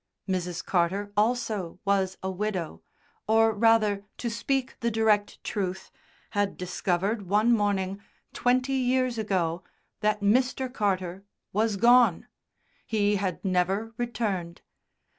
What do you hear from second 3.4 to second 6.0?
rather, to speak the direct truth,